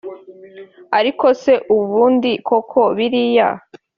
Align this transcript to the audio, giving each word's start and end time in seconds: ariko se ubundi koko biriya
ariko 0.99 1.25
se 1.41 1.53
ubundi 1.77 2.31
koko 2.47 2.81
biriya 2.97 3.49